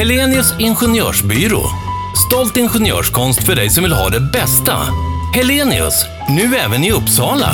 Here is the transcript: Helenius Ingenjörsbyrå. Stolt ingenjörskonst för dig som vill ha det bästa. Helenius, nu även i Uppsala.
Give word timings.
Helenius 0.00 0.54
Ingenjörsbyrå. 0.58 1.62
Stolt 2.26 2.56
ingenjörskonst 2.56 3.46
för 3.46 3.54
dig 3.54 3.70
som 3.70 3.84
vill 3.84 3.92
ha 3.92 4.08
det 4.08 4.20
bästa. 4.20 4.76
Helenius, 5.34 6.04
nu 6.28 6.56
även 6.56 6.84
i 6.84 6.92
Uppsala. 6.92 7.50